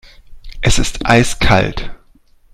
[0.61, 1.91] Es ist eiskalt.